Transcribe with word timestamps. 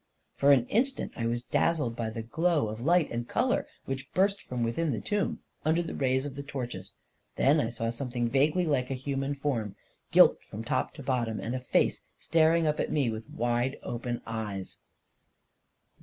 For 0.33 0.51
an 0.51 0.65
instant 0.65 1.11
I 1.15 1.27
was 1.27 1.43
dazzled 1.43 1.95
by 1.95 2.09
the 2.09 2.23
glow 2.23 2.69
of 2.69 2.81
light 2.81 3.11
and 3.11 3.27
color 3.27 3.67
which 3.85 4.11
burst 4.13 4.41
from 4.41 4.63
within 4.63 4.91
the 4.91 4.99
tomb, 4.99 5.41
under 5.63 5.83
the 5.83 5.93
rays 5.93 6.25
of 6.25 6.33
the 6.33 6.41
torches; 6.41 6.93
then 7.35 7.59
I 7.59 7.69
saw 7.69 7.91
something 7.91 8.27
vaguely 8.27 8.65
like 8.65 8.89
a 8.89 8.95
human 8.95 9.35
form, 9.35 9.75
gilt 10.11 10.41
from 10.41 10.63
top 10.63 10.95
to 10.95 11.03
bottom; 11.03 11.39
and 11.39 11.53
a 11.53 11.59
face 11.59 12.01
staring 12.19 12.65
up 12.65 12.79
at 12.79 12.91
me 12.91 13.11
with 13.11 13.29
wide 13.29 13.77
open 13.83 14.21
eyes 14.25 14.79